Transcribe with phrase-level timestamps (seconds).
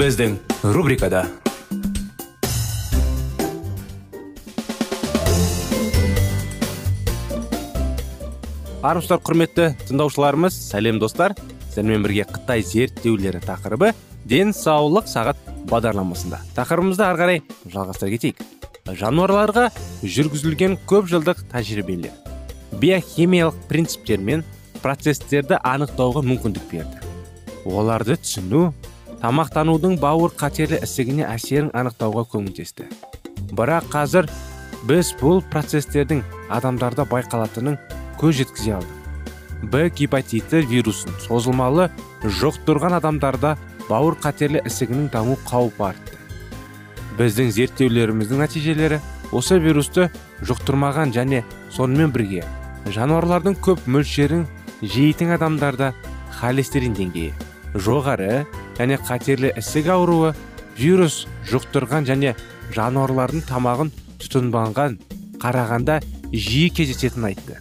[0.00, 0.38] Біздің
[0.72, 1.26] рубрикада
[8.80, 11.34] армысыздар құрметті тыңдаушыларымыз сәлем достар
[11.66, 13.92] сіздермен бірге қытай зерттеулері тақырыбы
[14.24, 15.36] денсаулық сағат
[15.68, 18.40] бағдарламасында тақырыбымызды ары қарай жалғастыра кетейік.
[18.88, 19.68] Жануарларға
[20.00, 22.16] жүргізілген көп жылдық тәжірибелер
[22.80, 24.48] биохимиялық принциптер мен
[24.80, 27.04] процестерді анықтауға мүмкіндік берді
[27.68, 28.70] оларды түсіну
[29.20, 32.86] тамақтанудың бауыр қатерлі ісігіне әсерін анықтауға көмектесті.
[33.52, 34.28] Бірақ қазір
[34.88, 36.22] біз бұл процестердің
[36.56, 37.76] адамдарда байқалатынын
[38.20, 38.96] көз жеткізе алдық.
[39.72, 41.90] Б гепатиті вирусын созылмалы
[42.24, 43.56] жұқтырған адамдарда
[43.90, 46.16] бауыр қатерлі ісігінің даму қаупі артты.
[47.18, 49.02] Біздің зерттеулеріміздің нәтижелері
[49.36, 50.08] осы вирусты
[50.48, 51.42] жұқтырмаған және
[51.74, 52.46] сонымен бірге
[52.88, 54.46] жануарлардың көп мөлшерін
[54.80, 55.92] жейтін адамдарда
[56.40, 57.34] холестерин деңгейі
[57.74, 58.46] жоғары
[58.80, 60.32] және қатерлі ісік ауруы
[60.78, 62.32] вирус жұқтырған және
[62.72, 63.90] жануарлардың тамағын
[64.22, 64.96] тұтынбаған
[65.42, 65.98] қарағанда
[66.32, 67.58] жиі кездесетінін айтты.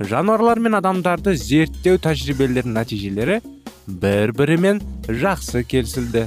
[0.00, 3.40] Жануарлар мен адамдарды зерттеу тәжірибелерінің нәтижелері
[3.86, 6.26] бір бірімен жақсы келісілді.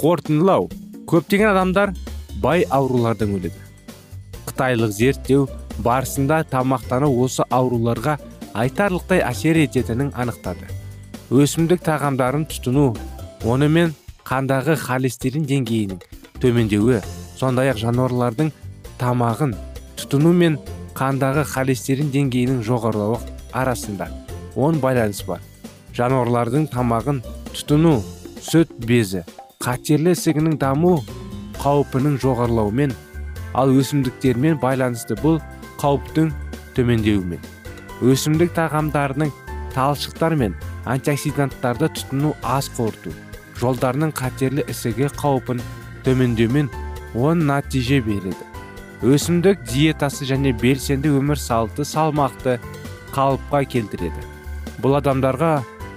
[0.00, 0.68] Қорытындылау.
[1.08, 1.94] Көптеген адамдар
[2.42, 3.56] бай аурулардан өледі.
[4.48, 5.48] Қытайлық зерттеу
[5.84, 8.18] барысында тамақтану осы ауруларға
[8.52, 10.68] айтарлықтай әсер ететінін анықтады.
[11.32, 12.92] Өсімдік тағамдарын тұтыну
[13.42, 13.90] онымен
[14.22, 15.98] қандағы холестерин деңгейінің
[16.42, 17.00] төмендеуі
[17.34, 18.52] сондай ақ жануарлардың
[19.00, 19.56] тамағын
[19.98, 20.58] тұтыну мен
[20.94, 23.18] қандағы холестерин деңгейінің жоғарылауы
[23.58, 24.06] арасында
[24.54, 25.40] оң байланыс бар.
[25.96, 27.18] Жануарлардың тамағын
[27.50, 27.96] тұтыну
[28.38, 29.24] сүт безі
[29.64, 31.00] қатерлі ісігінің даму
[31.58, 32.94] қаупінің жоғарылауымен
[33.58, 35.40] ал өсімдіктермен байланысты бұл
[35.82, 36.30] қауіптің
[36.78, 37.42] төмендеуімен.
[38.06, 39.34] Өсімдік тағамдарының
[39.74, 43.10] талшықтар мен антиоксиданттарды тұтыну аз қорыту
[43.62, 45.62] жолдарының қатерлі ісігі қаупін
[46.04, 46.70] төмендеумен
[47.14, 48.48] оң нәтиже береді.
[49.02, 52.58] Өсімдік диетасы және белсенді өмір салты салмақты
[53.14, 54.22] қалыпқа келтіреді.
[54.82, 55.52] Бұл адамдарға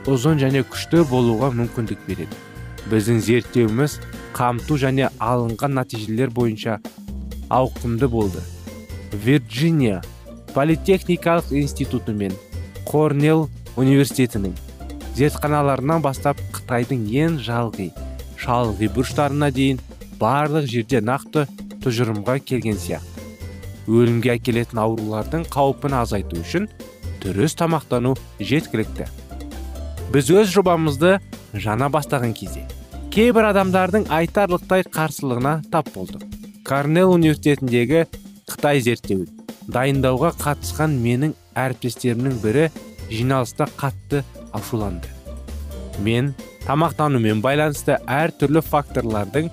[0.09, 2.41] ұзын және күшті болуға мүмкіндік береді.
[2.89, 3.99] Біздің зерттеуіміз
[4.35, 6.79] қамту және алынған нәтижелер бойынша
[7.49, 8.41] ауқымды болды.
[9.13, 10.03] Вирджиния
[10.53, 12.33] политехникалық институты мен
[12.85, 13.47] корнелл
[13.77, 14.53] университетінің
[15.15, 17.89] зертханаларынан бастап қытайдың ең жалғи
[18.41, 19.79] шалғи бұрыштарына дейін
[20.19, 21.45] барлық жерде нақты
[21.83, 23.23] тұжырымға келген сияқты.
[23.87, 26.67] Өлімге әкелетін аурулардың қаупін азайту үшін
[27.23, 29.07] дұрыс тамақтану жеткілікті.
[30.13, 31.19] Біз өз жобамызды
[31.53, 32.65] жана бастаған кезде
[33.15, 36.25] кейбір адамдардың айтарлықтай қарсылығына тап болдық.
[36.67, 38.01] Корнелл университетіндегі
[38.51, 39.29] қытай зерттеуін
[39.71, 42.65] дайындауға қатысқан менің әріптестерімнің бірі
[43.09, 44.25] жиналыста қатты
[44.57, 45.11] ашуланды
[46.05, 46.33] мен
[46.65, 49.51] тамақтанумен байланысты әртүрлі факторлардың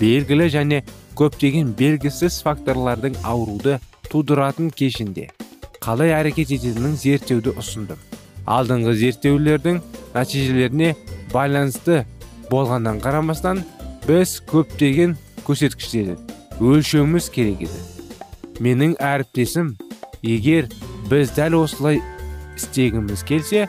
[0.00, 0.82] белгілі және
[1.18, 3.78] көптеген белгісіз факторлардың ауруды
[4.10, 5.30] тудыратын кешінде
[5.80, 7.98] қалай әрекет ететінін зерттеуді ұсындым.
[8.44, 9.80] Алдыңғы зерттеулердің
[10.12, 10.94] нәтижелеріне
[11.32, 12.02] байланысты
[12.50, 13.62] болғаннан қарамастан
[14.04, 16.18] біз көптеген көрсеткіштерді
[16.60, 17.80] өлшеуіміз керек еді.
[18.60, 19.72] Менің әріптесім
[20.20, 20.68] егер
[21.08, 22.02] біз дәл осылай
[22.58, 23.68] істегіміз келсе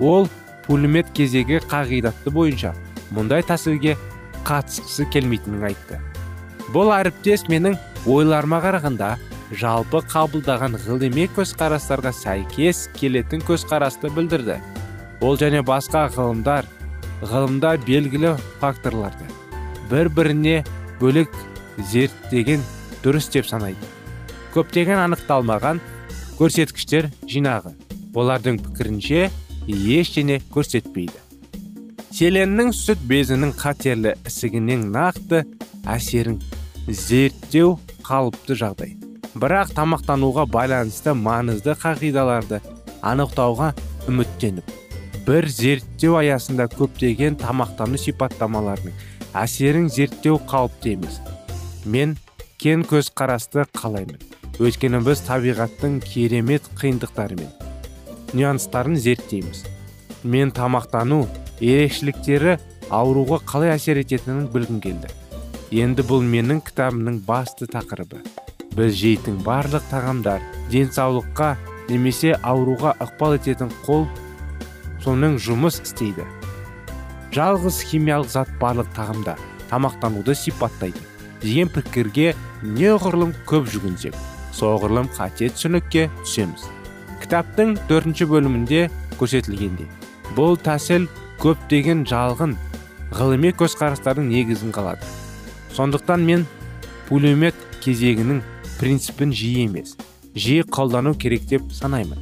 [0.00, 0.28] ол
[0.66, 2.72] пулемет кезегі қағидаты бойынша
[3.14, 3.96] мұндай тәсілге
[4.48, 6.00] қатысқысы келмейтінін айтты.
[6.74, 7.76] Бұл әріптес менің
[8.08, 9.16] ойларыма қарағанда
[9.60, 14.60] жалпы қабылдаған ғылыми көзқарастарға сәйкес келетін көзқарасты білдірді.
[15.20, 16.68] Ол және басқа ғылымдар
[17.20, 19.26] ғылымда белгілі факторларды
[19.90, 20.60] бір біріне
[21.00, 21.34] бөлек
[21.90, 22.62] зерттеген
[23.02, 23.90] дұрыс деп санайды.
[24.54, 25.80] Көптеген анықталмаған
[26.38, 27.74] көрсеткіштер жинағы.
[28.14, 29.28] Олардың пікірінше
[29.70, 31.18] ештеңе көрсетпейді.
[32.10, 35.44] Селеннің сүт безінің қатерлі ісігінен нақты
[35.88, 36.40] әсерін
[36.88, 37.76] зерттеу
[38.06, 38.96] қалыпты жағдай.
[39.38, 42.58] Бірақ тамақтануға байланысты маңызды қағидаларды
[43.06, 43.70] анықтауға
[44.10, 44.74] үміттеніп
[45.28, 48.96] бір зерттеу аясында көптеген тамақтану сипаттамаларының
[49.38, 51.20] әсерін зерттеу қалыпты емес.
[51.86, 52.16] Мен
[52.58, 54.18] кен көз қарасты қалаймын.
[54.60, 57.59] Өйткені біз табиғаттың керемет қиындықтары мен
[58.32, 59.64] нюанстарын зерттейміз.
[60.24, 61.24] Мен тамақтану
[61.60, 62.58] ерекшеліктері
[62.90, 65.10] ауруға қалай әсер ететінін білгім келді.
[65.70, 68.20] Енді бұл менің кітабымның басты тақырыбы.
[68.74, 71.54] Біз жейтін барлық тағамдар денсаулыққа
[71.90, 74.06] немесе ауруға ықпал ететін қол
[75.04, 76.26] соның жұмыс істейді.
[77.34, 79.36] Жалғыз химиялық зат барлық тағамда
[79.70, 80.98] тамақтануды сипаттайды.
[81.42, 84.18] Деген пікірге неғұрлым көп жүгінсек
[84.52, 86.66] соғұрлым қате түсінікке түсеміз.
[87.30, 88.78] Кітаптың төртінші бөлімінде
[89.14, 89.86] көрсетілгендей.
[90.34, 91.04] Бұл тәсіл
[91.38, 92.56] көптеген жалғын
[93.14, 95.06] ғылыми көзқарастардың негізін қалады.
[95.76, 96.42] Сондықтан мен
[97.06, 97.54] пулемет
[97.84, 98.40] кезегінің
[98.80, 99.94] принципін жиі емес
[100.34, 102.18] жиі қолдану керек деп санаймын.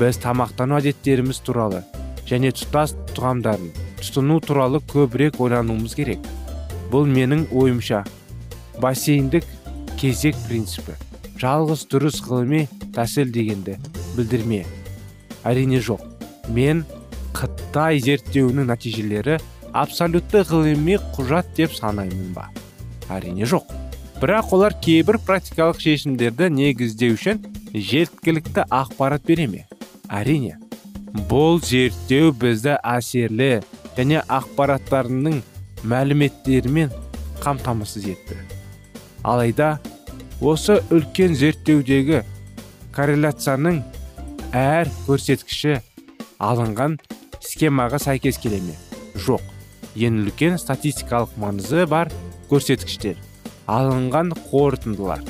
[0.00, 1.84] Біз тамақтану әдеттеріміз туралы
[2.24, 3.68] және тұтас тұғамдарын
[4.00, 6.24] тұтыну туралы көбірек ойлануымыз керек.
[6.88, 8.06] Бұл менің ойымша
[8.80, 9.44] бассейндік
[10.00, 10.96] кезек принципі.
[11.36, 12.64] Жалғыз дұрыс ғылыми
[12.96, 13.76] тәсіл дегенді
[14.18, 14.64] білдірме.
[15.48, 16.02] Әрине жоқ.
[16.52, 16.84] Мен
[17.36, 19.38] қытай зерттеуінің нәтижелері
[19.72, 22.48] абсолютті ғылыми құжат деп санаймын ба?
[23.08, 23.70] Әрине жоқ.
[24.18, 29.66] Бірақ олар кейбір практикалық шешімдерді негіздеу үшін жеткілікті ақпарат бере ме
[30.08, 30.56] әрине
[31.30, 33.60] бұл зерттеу бізді әсерлі
[33.96, 35.38] және ақпараттарының
[35.88, 36.90] мәліметтерімен
[37.42, 38.38] қамтамасыз етті.
[39.22, 39.78] Алайда
[40.40, 42.22] осы үлкен зерттеудегі
[42.94, 43.82] корреляцияның
[44.56, 45.78] әр көрсеткіші
[46.40, 46.96] алынған
[47.44, 48.76] схемаға сәйкес келе ме?
[49.20, 49.42] Жоқ.
[49.98, 52.08] Ең үлкен статистикалық маңызы бар
[52.50, 53.18] көрсеткіштер.
[53.68, 55.24] Алынған қорытындылар.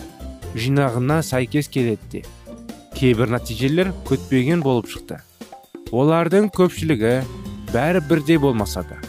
[0.55, 2.23] Жинағына сәйкес келеді де.
[2.94, 5.19] Кейбір нәтижелер күтпеген болып шықты.
[5.91, 7.14] Олардың көпшілігі
[7.73, 9.00] бәрі бірдей болмаса да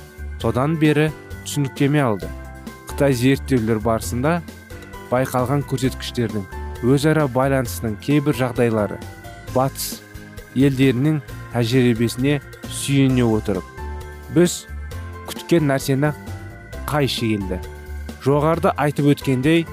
[0.42, 1.10] содан бері
[1.44, 2.30] түсініктеме алды.
[2.90, 4.40] Қытай зерттеулер барысында
[5.12, 6.46] байқалған көрсеткіштердің
[6.88, 9.00] өзара байланысының кейбір жағдайлары
[9.56, 10.00] батыс
[10.56, 11.20] елдерінің
[11.54, 13.66] тәжірибесіне сүйене отырып
[14.36, 14.64] біз
[15.30, 16.14] күткен нәрсені
[16.90, 17.62] қайшы келді
[18.26, 19.66] жоғарыда айтып өткендей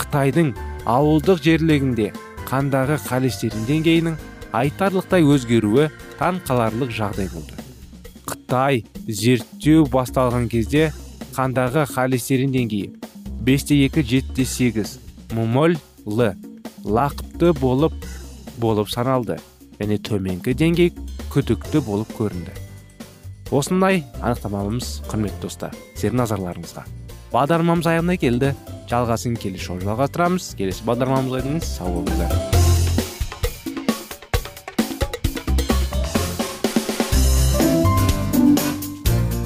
[0.00, 0.52] қытайдың
[0.90, 2.10] ауылдық жерлегінде
[2.48, 4.18] қандағы холестерин деңгейінің
[4.52, 5.88] айтарлықтай өзгеруі
[6.18, 7.54] таң қаларлық жағдай болды.
[8.28, 10.90] Қытай зерттеу басталған кезде
[11.32, 12.92] қандағы холестерин деңгейі
[13.46, 14.98] бесте екі жетте сегіз
[15.32, 16.34] мумоль л
[16.84, 17.94] лақыпты болып
[18.60, 19.38] болып саналды
[19.78, 20.92] және төменгі деңгей
[21.32, 22.52] күдікті болып көрінді.
[23.52, 26.84] Осындай анықтамамыз құрметті достар сіздердің назарларыңызға.
[27.32, 28.54] Бағдарламамыз аяғына келді.
[28.90, 30.50] Жалғасын келесі жолы жалғастырамыз.
[30.58, 32.60] Келесі бағдарламамызға дейін сау болыңыздар.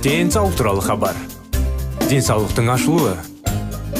[0.06, 1.16] Денсаулық туралы хабар.
[2.06, 3.16] Денсаулықтың ашылуы.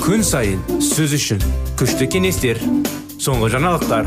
[0.03, 1.43] Күн сайын сөз үшін
[1.79, 2.63] күшті кеңестер
[3.19, 4.07] соңғы жаңалықтар.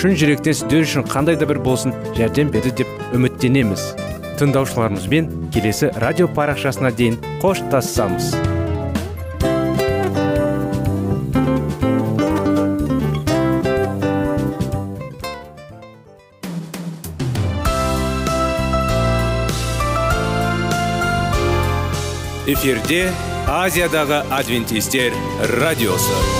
[0.00, 3.82] шын жүректен сіздер үшін қандай да бір болсын жәрдем берді деп үміттенеміз.
[4.40, 8.32] Тыңдаушыларымызбен келесі радио парақшасына дейін қоштассамыз
[22.50, 23.10] эфирде
[23.46, 25.12] азиядағы адвентистер
[25.60, 26.39] радиосы.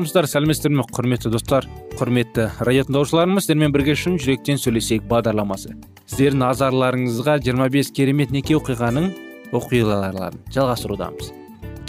[0.00, 1.66] Армысыздар сәлеметсіздер ме құрметті достар?
[1.98, 5.74] Құрметті радио тыңдаушыларымыз сіздермен бірге шын жүректен сөйлесейік бағдарламасы.
[6.08, 9.10] Сіздердің назарларыңызға 25 керемет неке оқиғаның
[9.52, 11.34] оқиғаларын жалғастырудамыз.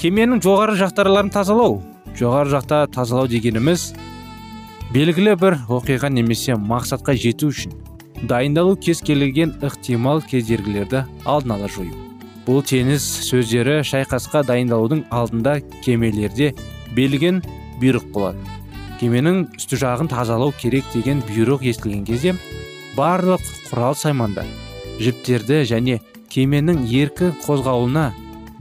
[0.01, 1.77] Кеменің жоғары жақтарларын тазалау.
[2.19, 3.93] Жоғары жақта тазалау дегеніміз
[4.91, 7.77] белгілі бір оқиға немесе мақсатқа жету үшін
[8.27, 11.95] дайындалу кез келген ықтимал кедергілерді алдын ала жою.
[12.43, 16.51] Бұл теңіз сөздері шайқасқа дайындалудың алдында кемелерде
[16.97, 17.39] белген
[17.81, 18.39] бұйрық болады.
[19.01, 22.35] Кеменің үсті жағын тазалау керек деген бұйрық естілген кезде
[22.97, 24.45] барлық құрал саймандар
[25.01, 25.99] жіптерді және
[26.31, 28.11] кеменің еркі қозғалуына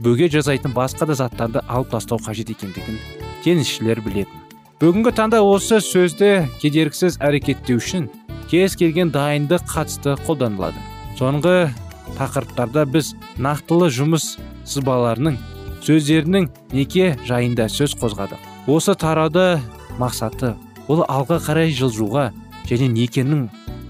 [0.01, 2.97] бөге жасайтын басқа да заттарды алып тастау қажет екендігін
[3.45, 4.41] теңізшілер білетін.
[4.81, 8.09] Бүгінгі таңда осы сөзді кедергісіз әрекеттеу үшін
[8.49, 10.81] кез келген дайындық қатысты қолданылады.
[11.19, 11.69] Соңғы
[12.17, 14.33] тақырыптарда біз нақтылы жұмыс
[14.65, 15.37] сызбаларының
[15.85, 18.50] сөздерінің неке жайында сөз қозғадық.
[18.67, 19.59] Осы тарауды
[19.97, 20.53] мақсаты
[20.91, 22.27] ол алға қарай жылжуға
[22.69, 23.47] және некенің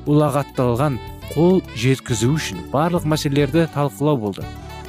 [0.08, 0.96] ұлағатталған
[1.34, 4.46] қол жеткізу үшін барлық мәселелерді талқылау болды.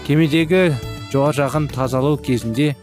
[0.07, 0.73] Кемедегі
[1.13, 2.77] жоғары жағын тазалау кезінде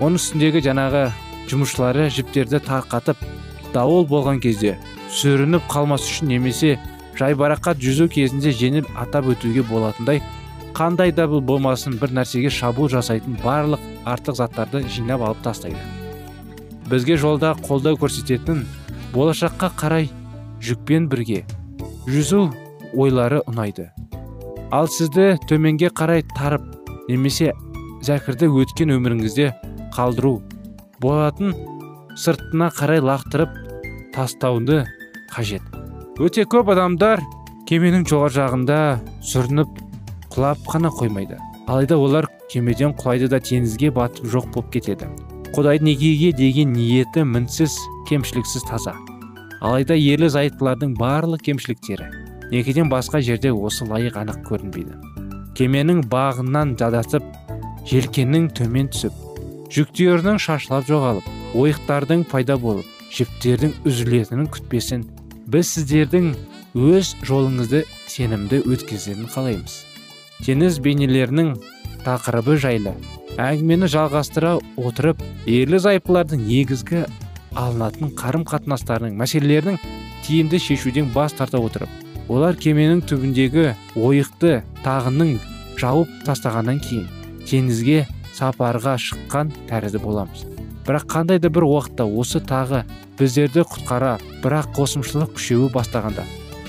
[0.00, 1.02] оның үстіндегі жаңағы
[1.50, 3.20] жұмысшылары жіптерді тарқатып
[3.74, 4.78] дауыл болған кезде
[5.12, 6.78] сүрініп қалмас үшін немесе
[7.20, 10.22] жайбарақат жүзу кезінде жеңіл атап өтуге болатындай
[10.76, 15.95] қандай да болмасын бір нәрсеге шабуыл жасайтын барлық артық заттарды жинап алып тастайды.
[16.90, 18.64] Бізге жолда қолдау көрсететін
[19.14, 20.10] болашаққа қарай
[20.62, 21.44] жүкпен бірге
[22.06, 22.48] жүзу
[22.94, 23.90] ойлары ұнайды.
[24.70, 26.64] Ал сізді төменге қарай тарып
[27.08, 27.52] немесе
[28.06, 29.50] зәкірді өткен өміріңізде
[29.94, 30.40] қалдыру
[31.02, 31.54] болатын
[32.16, 33.52] сыртына қарай лақтырып
[34.14, 34.84] тастауды
[35.34, 35.62] қажет.
[36.22, 37.22] Өте көп адамдар
[37.68, 38.78] кеменің жоғар жағында
[39.26, 39.82] сүрініп
[40.32, 41.38] құлап қана қоймайды.
[41.66, 45.10] Алайда олар кемеден құлайды да теңізге батып жоқ болып кетеді.
[45.56, 47.72] Құдайдың некеге деген ниеті мінсіз
[48.10, 48.92] кемшіліксіз таза.
[49.64, 52.10] Алайда ерлі зайыптылардың барлық кемшіліктері
[52.50, 54.98] некеден басқа жерде осы лайық анық көрінбейді.
[55.56, 57.24] Кеменің бағынан жадасып
[57.88, 59.16] желкеннің төмен түсіп
[59.72, 62.84] жүктерінің шашылап жоғалып ойықтардың пайда болып
[63.16, 65.08] жіптердің үзілетінін күтпесін
[65.48, 66.34] біз сіздердің
[66.76, 69.84] өз жолыңызды сенімді өткізерін қалаймыз.
[70.44, 71.54] Теңіз бейнелерінің
[72.04, 72.92] тақырыбы жайлы
[73.36, 77.02] әңгімені жалғастыра отырып ерлі зайыптылардың негізгі
[77.56, 79.76] алынатын қарым қатынастарының мәселелерінің
[80.24, 83.66] тиімді шешуден бас тарта отырып олар кеменің түбіндегі
[84.00, 85.36] ойықты тағының
[85.76, 87.10] жауып тастағаннан кейін
[87.46, 90.46] теңізге сапарға шыққан тәрізді боламыз.
[90.86, 92.84] Бірақ қандай да бір уақытта осы тағы
[93.18, 96.24] біздерді құтқара бірақ қосымшылық күшеуі бастағанда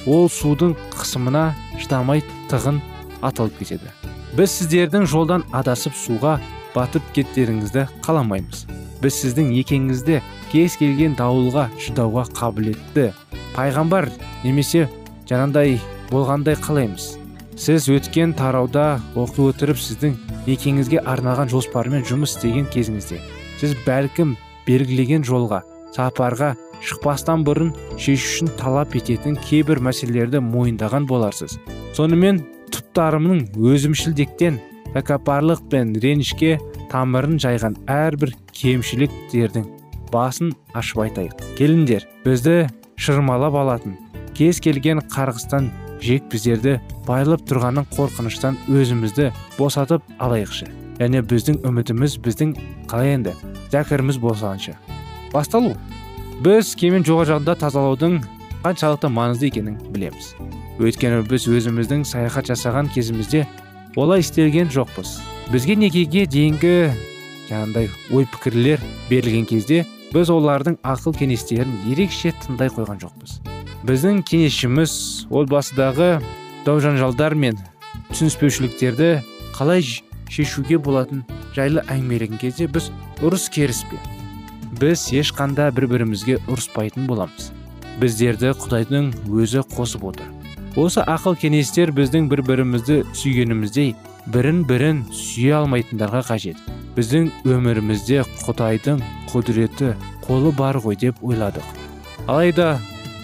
[0.08, 1.48] ол судың қысымына
[1.80, 2.80] шыдамай тығын
[3.22, 3.92] атылып кетеді.
[4.38, 6.38] Біз сіздердің жолдан адасып суға
[6.78, 8.66] батып кеттеріңізді қаламаймыз.
[9.02, 13.12] Біз сіздің екеңізді кез келген дауылға шыдауға қабілетті
[13.58, 14.08] пайғамбар
[14.46, 14.88] немесе
[15.30, 15.78] жаңандай
[16.12, 17.16] болғандай қалаймыз
[17.58, 20.14] сіз өткен тарауда оқи отырып сіздің
[20.46, 23.20] некеңізге арналған жоспармен жұмыс істеген кезіңізде
[23.60, 24.36] сіз бәлкім
[24.68, 25.64] белгілеген жолға
[25.96, 26.54] сапарға
[26.86, 31.58] шықпастан бұрын шешушін талап ететін кейбір мәселелерді мойындаған боларсыз.
[31.98, 32.44] Сонымен
[32.74, 34.60] тұптарымның өзімшілдіктен
[34.96, 36.58] тәкаппарлық пен ренішке
[36.92, 39.68] тамырын жайған әрбір кемшіліктердің
[40.14, 41.44] басын ашып айтайық.
[41.60, 42.56] Келіңдер бізді
[42.96, 43.98] шырмалап алатын
[44.38, 45.70] кез келген қарғыстан
[46.04, 46.78] жек біздерді
[47.08, 50.70] байлап тұрғанын қорқыныштан өзімізді босатып алайықшы.
[50.98, 52.56] Және біздің үмітіміз біздің
[52.90, 53.34] қалай енді?
[53.74, 54.78] Зәкіріміз болсаншы
[55.34, 55.76] басталу.
[56.42, 58.20] Біз кемен жоғары жағында тазалаудың
[58.64, 60.34] қаншалықты маңызды екенін білеміз.
[60.82, 63.46] Өйткені біз өзіміздің саяхат жасаған кезімізде
[63.98, 65.18] олай істелген жоқпыз.
[65.50, 66.74] Бізге некеге дейінгі
[67.50, 73.40] жаңағыдай ой пікірлер берілген кезде біз олардың ақыл кеңестерін ерекше тыңдай қойған жоқпыз.
[73.88, 74.94] Біздің кеңесшіміз
[75.34, 76.12] отбасыдағы
[76.68, 77.58] дау жанжалдар мен
[78.12, 79.10] түсініспеушіліктерді
[79.58, 79.82] қалай
[80.30, 81.26] шешуге болатын
[81.58, 82.92] жайлы әңгімелеген кезде біз
[83.26, 83.98] ұрыс керіспе.
[84.78, 87.50] Біз ешқанда бір бірімізге ұрыспайтын боламыз.
[87.98, 90.37] Біздерді құдайдың өзі қосып отыр.
[90.78, 93.96] Осы ақыл кеңестер біздің бір бірімізді сүйгеніміздей
[94.30, 96.58] бірін бірін сүйе алмайтындарға қажет.
[96.94, 99.96] Біздің өмірімізде құдайдың құдіреті
[100.28, 101.66] қолы бар ғой деп ойладық.
[102.30, 102.76] Алайда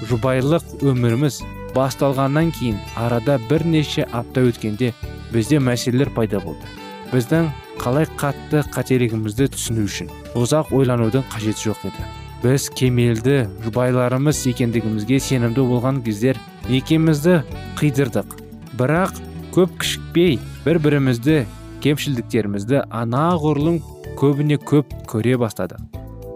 [0.09, 1.43] жұбайлық өміріміз
[1.75, 4.89] басталғаннан кейін арада бірнеше апта өткенде
[5.29, 6.65] бізде мәселелер пайда болды.
[7.11, 12.09] Біздің қалай қатты қателігімізді түсіну үшін ұзақ ойланудың қажеті жоқ еді.
[12.41, 17.41] Біз кемелді жұбайларымыз екендігімізге сенімді болған кездер екемізді
[17.79, 18.37] қидырдық.
[18.77, 19.19] Бірақ
[19.55, 21.43] көп кішікпей бір бірімізді
[21.83, 23.81] кемшілдіктерімізді анағұрлым
[24.19, 25.83] көбіне көп көре бастадық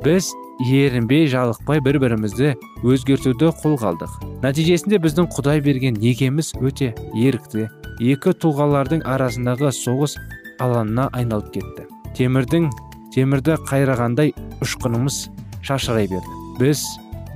[0.07, 0.29] біз
[0.59, 2.53] ерінбей жалықпай бір бірімізді
[2.87, 4.13] өзгертуді қолға алдық.
[4.43, 7.67] Нәтижесінде біздің құдай берген некеміз өте ерікті
[7.99, 10.15] екі тұлғалардың арасындағы соғыс
[10.63, 11.87] алаңына айналып кетті.
[12.17, 12.69] Темірдің
[13.13, 15.19] темірді қайрағандай ұшқынымыз
[15.67, 16.39] шашырай берді.
[16.61, 16.85] Біз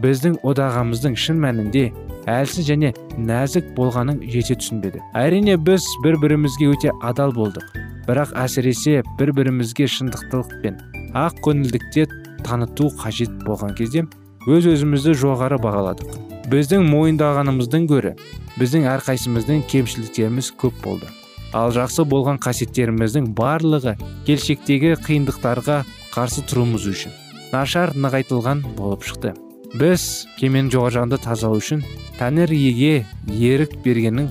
[0.01, 1.89] біздің одағамыздың шын мәнінде
[2.29, 5.01] әлсіз және нәзік болғанын жете түсінбеді.
[5.17, 7.65] Әрине біз бір бірімізге өте адал болдық.
[8.07, 10.79] Бірақ әсіресе бір бірімізге шындықтылық пен
[11.17, 12.07] ақ көңілдікте
[12.45, 14.05] таныту қажет болған кезде
[14.47, 16.15] өз өзімізді жоғары бағаладық.
[16.51, 18.15] Біздің мойындағанымыздың гөрі
[18.57, 21.11] біздің әрқайсымыздың кемшіліктеріміз көп болды.
[21.53, 25.81] Ал жақсы болған қасиеттеріміздің барлығы келешектегі қиындықтарға
[26.15, 27.15] қарсы тұруымыз үшін
[27.51, 29.35] нашар нығайтылған болып шықты.
[29.77, 31.83] Біз кеменің жоғары жағында тазалау үшін
[32.19, 34.27] тәңір иеге ерік бергеннің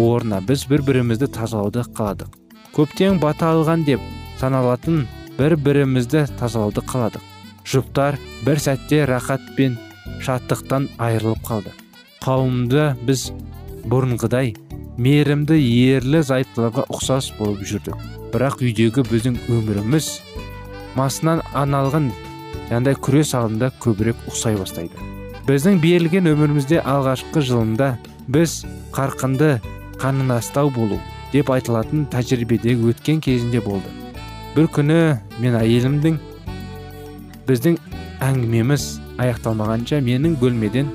[0.00, 2.30] орнына біз бір бірімізді тазалауды қаладық.
[2.76, 4.00] Көптен бата алған деп
[4.40, 5.04] саналатын
[5.38, 7.24] бір бірімізді тазалауды қаладық.
[7.68, 8.16] Жұптар
[8.46, 9.76] бір сәтте рахат пен
[10.24, 11.74] шаттықтан айырылып қалды.
[12.24, 13.28] Қауымды біз
[13.84, 14.54] бұрынғыдай
[14.98, 15.58] мейірімді
[15.98, 17.98] ерлі зайыптыларға ұқсас болып жүрдік.
[18.32, 20.08] Бірақ үйдегі біздің өміріміз
[20.96, 22.10] масынан аналған
[22.70, 24.94] яғни күрес алдында көбірек ұқсай бастайды.
[25.48, 27.94] Біздің берілген өмірімізде алғашқы жылында
[28.28, 28.60] біз
[28.92, 29.58] қарқынды
[30.00, 30.98] қанынастау болу
[31.32, 33.88] деп айтылатын тәжірибеде өткен кезінде болды.
[34.56, 34.98] Бір күні
[35.40, 36.18] мен әйелімдің
[37.48, 37.78] біздің
[38.28, 38.88] әңгімеміз
[39.24, 40.90] аяқталмағанша менің бөлмеден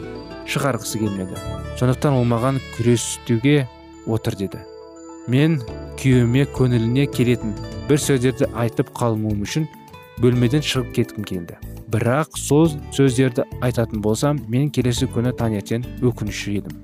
[0.50, 1.39] шығарғысы келмеді.
[1.80, 3.67] Сондықтан ол маған күресуге
[4.06, 4.62] отыр деді.
[5.27, 5.62] Мен
[6.01, 7.56] күйеуіме көңіліне келетін
[7.88, 9.67] бір сөздерді айтып қалмауым үшін
[10.21, 11.58] бөлмеден шығып кеткім келді.
[11.93, 16.78] Бірақ сол сөздерді айтатын болсам мен келесі күні таңертең өкініші едім.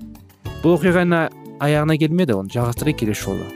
[0.64, 1.28] Бұл оқиғаны
[1.60, 3.48] аяғына келмеді оны жалғастырайық келесі жолы.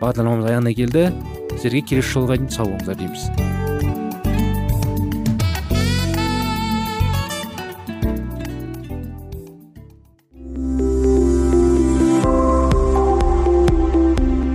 [0.00, 1.10] Бағдарламамыз аяғына келді.
[1.56, 3.30] Сіздерге келесі жолға дейін сау болыңыздар дейміз.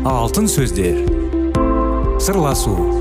[0.06, 1.02] Алтын сөздер.
[2.22, 3.01] Сырласу.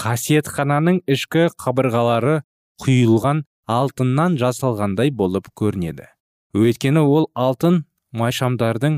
[0.00, 2.40] Қасиетхананың ішкі қабырғалары
[2.80, 6.06] құйылған алтыннан жасалғандай болып көрінеді.
[6.56, 7.82] Өйткені ол алтын
[8.16, 8.96] майшамдардың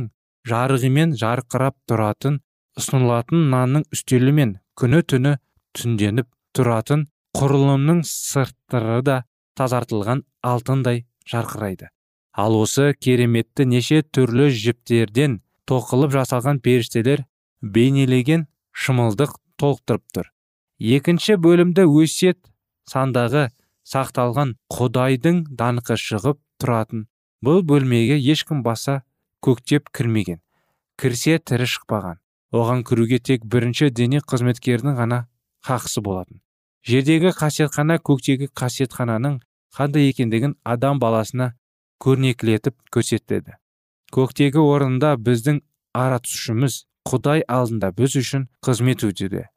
[0.48, 2.38] жарығымен жарқырап тұратын
[2.78, 5.34] ұсынылатын нанның үстелі мен күні түні
[5.78, 9.18] түнденіп тұратын құрылымның сырттары да
[9.58, 11.90] тазартылған алтындай жарқырайды.
[12.32, 17.26] Ал осы кереметті неше түрлі жіптерден тоқылып жасалған періштелер
[17.60, 20.31] бейнелеген шымылдық толықтырып тұр
[20.82, 22.38] екінші бөлімді өсиет
[22.90, 23.48] сандағы
[23.86, 27.06] сақталған құдайдың даңқы шығып тұратын.
[27.42, 29.02] Бұл бөлмеге ешкім баса
[29.42, 30.42] көктеп кірмеген
[31.02, 32.18] кірсе тірі шықпаған.
[32.52, 35.18] Оған кіруге тек бірінші дене қызметкерінің ғана
[35.66, 36.42] хақысы болатын.
[36.86, 39.40] Жердегі қасиетхана көктегі қасиетхананың
[39.74, 41.54] қандай екендігін адам баласына
[42.02, 43.56] көрнекілетіп көрсетеді.
[44.12, 45.62] Көктегі орында біздің
[45.96, 49.48] аратушымыз құдай алдында біз үшін қызмет өтеді.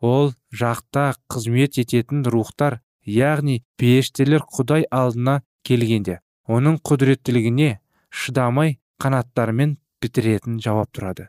[0.00, 7.78] Ол жақта қызмет ететін рухтар яғни періштелер құдай алдына келгенде оның құдіреттілігіне
[8.10, 11.28] шыдамай қанаттарымен бітіретін жауап тұрады.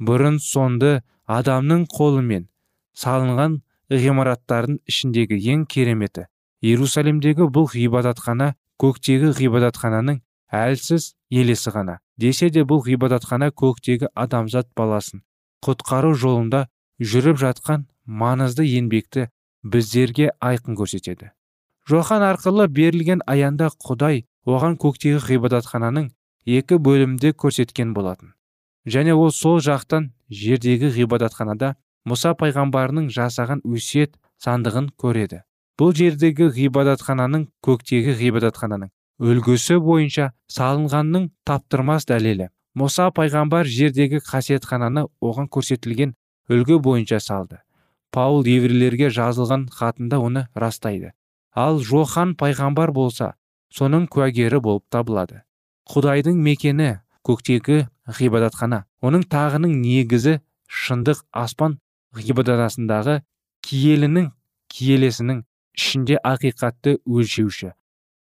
[0.00, 2.48] Бұрын сонды адамның қолымен
[2.96, 6.26] салынған ғимараттардың ішіндегі ең кереметі
[6.64, 10.20] иерусалимдегі бұл ғибадатхана көктегі ғибадатхананың
[10.52, 15.22] әлсіз елесі ғана десе де бұл ғибадатхана көктегі адамзат баласын
[15.66, 16.66] құтқару жолында
[17.12, 19.28] жүріп жатқан маңызды еңбекті
[19.62, 21.32] біздерге айқын көрсетеді.
[21.88, 26.10] Жохан арқылы берілген аянда құдай оған көктегі ғибадатхананың
[26.46, 28.32] екі бөлімде көрсеткен болатын.
[28.86, 31.74] Және ол сол жақтан жердегі ғибадатханада
[32.06, 35.42] мұса пайғамбарының жасаған өсиет сандығын көреді.
[35.78, 42.50] Бұл жердегі ғибадатхананың көктегі ғибадатхананың үлгісі бойынша салынғанның таптырмас дәлелі.
[42.76, 46.14] Мұса пайғамбар жердегі қасиетхананы оған көрсетілген
[46.52, 47.62] үлгі бойынша салды.
[48.10, 51.12] Паул еврейлерге жазылған хатында оны растайды.
[51.54, 53.34] Ал жохан пайғамбар болса
[53.72, 55.42] соның куәгері болып табылады.
[55.88, 57.86] Құдайдың мекені көктегі
[58.18, 58.84] ғибадатхана.
[59.02, 61.78] Оның тағының негізі шындық аспан
[62.16, 63.20] ғибадатханасындағы
[63.66, 64.30] киелінің
[64.72, 65.42] киелесінің
[65.76, 67.72] ішінде ақиқатты өлшеуші.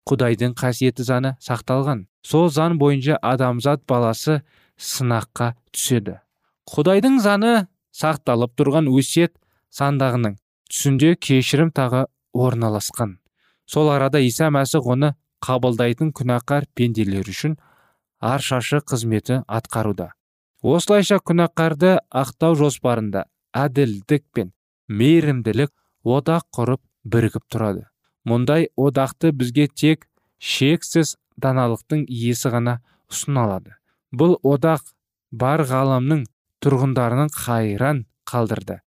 [0.09, 2.05] Құдайдың қасиеті заны сақталған.
[2.25, 4.42] Сол заң бойынша адамзат баласы
[4.77, 6.18] сынаққа түседі.
[6.68, 7.55] Құдайдың заны
[7.94, 9.35] сақталып тұрған өсиет
[9.75, 10.37] сандағының.
[10.71, 13.19] Түсінде кешірім тағы орналасқан.
[13.67, 17.57] Сол арада иса мәсіх оны қабылдайтын күнәқар пенделер үшін
[18.21, 20.13] аршашы қызметі атқаруда.
[20.63, 24.53] Осылайша күнәқарды ақтау жоспарында әділдік пен
[24.89, 25.73] мейірімділік
[26.05, 27.87] одақ құрып бірігіп тұрады.
[28.25, 30.09] Мұндай одақты бізге тек
[30.41, 32.79] шексіз даналықтың иесі ғана
[33.13, 33.77] ұсына алады
[34.15, 34.87] бұл одақ
[35.43, 36.25] бар ғаламның
[36.65, 38.81] тұрғындарының қайран қалдырды.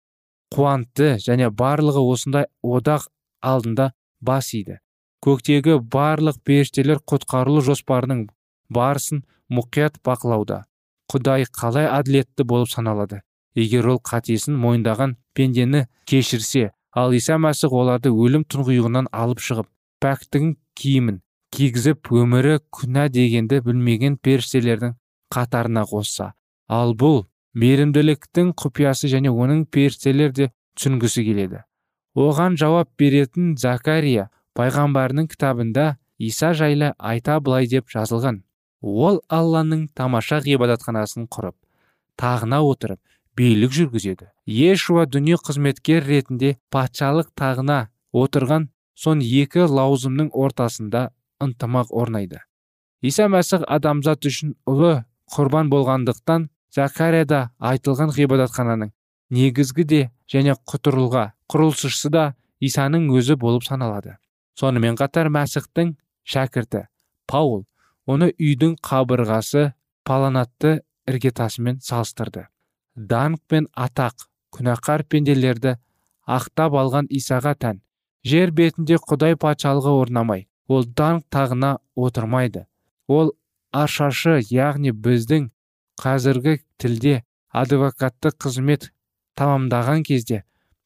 [0.56, 3.08] Қуантты және барлығы осындай одақ
[3.44, 3.90] алдында
[4.20, 4.78] бас иді.
[5.24, 8.26] Көктегі барлық періштелер құтқарылу жоспарының
[8.72, 10.64] барысын мұқият бақылауда.
[11.12, 13.20] Құдай қалай әділетті болып саналады?
[13.56, 19.68] Егер ол қатесін мойындаған пендені кешірсе ал иса мәсіх оларды өлім тұңғиығынан алып шығып
[20.04, 21.20] пәктігін киімін
[21.56, 24.96] кигізіп өмірі күнә дегенді білмеген періштелердің
[25.32, 26.32] қатарына қосса
[26.68, 27.24] ал бұл
[27.56, 31.62] мейірімділіктің құпиясы және оның періштелер де түсінгісі келеді.
[32.16, 38.42] Оған жауап беретін закария пайғамбарының кітабында иса жайлы айта былай деп жазылған.
[38.80, 41.56] Ол алланың тамаша ғибадатханасын құрып
[42.20, 43.00] тағына отырып
[43.36, 44.28] билік жүргізеді.
[44.46, 51.10] Ешуа дүние қызметкер ретінде патшалық тағына отырған сон екі лаузымның ортасында
[51.44, 52.40] ынтымақ орнайды.
[53.02, 58.92] Иса мәсіх адамзат үшін ұлы құрбан болғандықтан закарияда айтылған ғибадатхананың
[59.30, 60.00] негізгі де
[60.32, 64.16] және құтырылға құрылысшысы да исаның өзі болып саналады.
[64.58, 66.86] Сонымен қатар мәсіхтің шәкірті
[67.30, 67.66] паул
[68.06, 69.72] оны үйдің қабырғасы
[70.06, 72.46] паланатты іргетасымен салыстырды.
[72.96, 75.76] Даңқ пен атақ күнәқар пенделерді
[76.26, 77.82] ақтап алған исаға тән.
[78.26, 82.66] Жер бетінде құдай патшалығы орнамай ол даңқ тағына отырмайды.
[83.06, 83.34] Ол
[83.72, 85.50] аршашы яғни біздің
[86.00, 88.90] қазіргі тілде адвокатты қызмет
[89.38, 90.42] тамамдаған кезде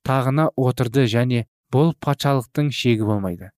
[0.07, 3.51] тағына отырды және бұл патшалықтың шегі болмайды.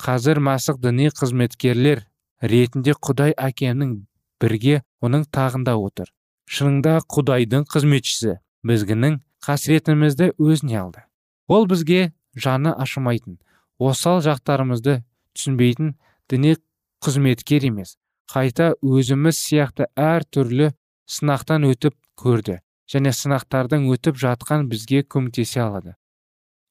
[0.00, 2.04] Қазір мәсіх діни қызметкерлер
[2.42, 3.94] ретінде құдай әкемнің
[4.42, 6.10] бірге оның тағында отыр.
[6.50, 8.38] Шынында құдайдың қызметшісі
[8.68, 11.04] бізгінің қасіретімізді өзіне алды.
[11.48, 13.38] Ол бізге жаны ашымайтын
[13.78, 15.02] осал жақтарымызды
[15.36, 15.94] түсінбейтін
[16.28, 16.56] діни
[17.04, 17.96] қызметкер емес.
[18.30, 20.72] Қайта өзіміз сияқты әр түрлі
[21.10, 25.94] сынақтан өтіп көрді және сынақтардың өтіп жатқан бізге көмектесе алады.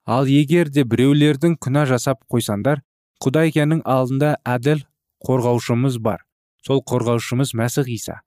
[0.05, 2.81] Ал егер де біреулердің күнә жасап қойсаңдар
[3.23, 3.53] құдай
[3.85, 4.83] алдында әділ
[5.23, 6.25] қорғаушымыз бар.
[6.65, 8.21] Сол қорғаушымыз мәсіх иса.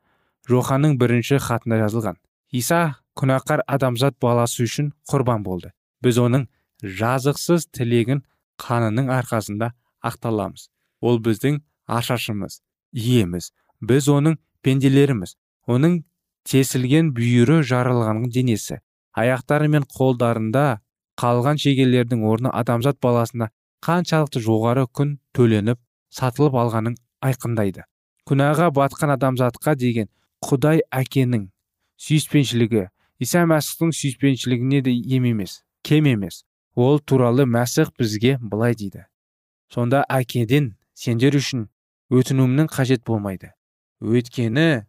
[0.49, 2.16] Жоханның бірінші хатында жазылған.
[2.53, 5.73] Иса күнәқар адамзат баласы үшін құрбан болды.
[6.03, 6.47] Біз оның
[6.83, 8.23] жазықсыз тілегін
[8.61, 9.73] қанының арқасында
[10.05, 10.69] ақталамыз.
[11.01, 12.61] Ол біздің ашашымыз
[12.92, 13.53] иеміз.
[13.81, 15.37] Біз оның пенделеріміз
[15.67, 16.01] оның
[16.47, 18.81] тесілген бүйірі жарылған денесі
[19.17, 20.67] аяқтары мен қолдарында
[21.21, 23.51] қалған шегелердің орны адамзат баласына
[23.87, 25.81] қаншалықты жоғары күн төленіп
[26.13, 27.85] сатылып алғанын айқындайды.
[28.29, 30.11] Күнәға батқан адамзатқа деген
[30.45, 31.49] құдай әкенің
[32.03, 32.89] сүйіспеншілігі
[33.25, 36.45] иса мәсіхтің сүйіспеншілігіне де ем емес кем емес.
[36.75, 39.07] Ол туралы мәсіх бізге былай дейді.
[39.73, 41.69] Сонда әкеден сендер үшін
[42.13, 43.55] өтінуімнің қажет болмайды.
[44.03, 44.85] Өйткені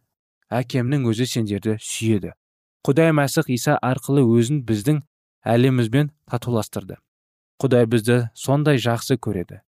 [0.50, 2.32] әкемнің өзі сендерді сүйеді.
[2.86, 5.02] Құдай мәсіх иса арқылы өзін біздің
[5.44, 6.98] әлемімізбен татуластырды.
[7.60, 9.60] Құдай бізді сондай жақсы көреді.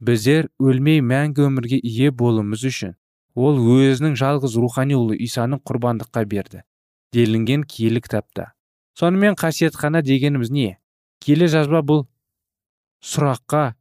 [0.00, 2.96] Біздер өлмей мәңгі өмірге ие болуымыз үшін
[3.34, 6.62] ол өзінің жалғыз рухани ұлы исаның құрбандыққа берді
[7.12, 8.52] делінген киелі кітапта.
[8.94, 10.78] Сонымен қасиетхана дегеніміз не?
[11.20, 12.04] Келе жазба бұл
[13.04, 13.74] сұраққа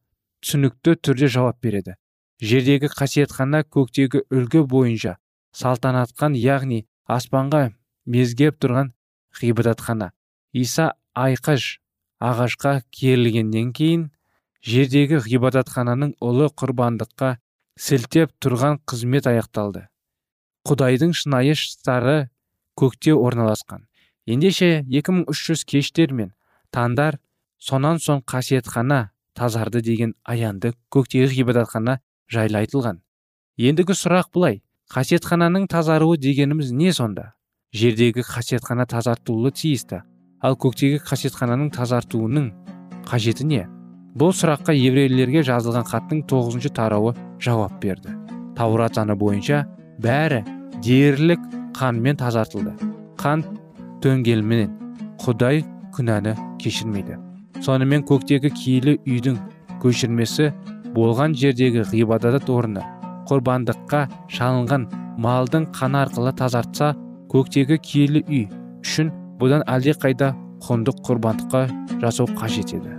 [0.44, 1.96] түсінікті түрде жауап береді.
[2.42, 5.18] Жердегі қасиетхана көктегі үлгі бойынша
[5.56, 7.70] салтанатқан яғни аспанға
[8.06, 8.94] мезгеп тұрған
[9.42, 10.12] ғибадатхана.
[10.54, 11.80] Иса айқыш
[12.20, 14.10] ағашқа керілгеннен кейін
[14.66, 17.38] жердегі ғибадатхананың ұлы құрбандыққа
[17.80, 19.88] сілтеп тұрған қызмет аяқталды.
[20.68, 22.30] Құдайдың шынайы сары
[22.76, 23.88] көкте орналасқан.
[24.28, 26.34] Ендеше 2300 кештер мен
[26.76, 27.18] таңдар
[27.58, 32.00] сонан соң қасиетхана тазарды деген аянды көктегі ғибадатхана
[32.32, 33.00] жайлы айтылған.
[33.58, 34.62] Ендігі сұрақ былай.
[34.90, 37.36] Қасиетхананың тазаруы дегеніміз не сонда?
[37.78, 40.00] Жердегі қасиетхана тазартылуы тиісті
[40.42, 42.48] ал көктегі қасиетхананың тазартуының
[43.06, 43.68] қажеті не?
[44.18, 48.18] Бұл сұраққа еврейлерге жазылған хаттың тоғызыншы тарауы жауап берді.
[48.58, 49.62] Таурат заңы бойынша
[50.02, 50.42] бәрі
[50.82, 51.46] дерлік
[51.78, 52.74] қанмен тазартылды.
[53.22, 53.46] Қан
[54.02, 54.74] төнгелменен.
[55.22, 57.22] Құдай күнәні кешірмейді.
[57.62, 59.38] Сонымен көктегі киелі үйдің
[59.84, 60.50] көшірмесі
[60.98, 62.82] болған жердегі ғибадат орны
[63.30, 64.02] құрбандыққа
[64.36, 64.88] шалынған
[65.26, 66.94] малдың қаны арқылы тазартса
[67.34, 68.46] көктегі киелі үй
[68.84, 69.12] үшін
[69.42, 70.34] бұдан әлде қайда
[70.66, 71.68] құнды құрбандыққа
[72.02, 72.99] жасау қажет еді.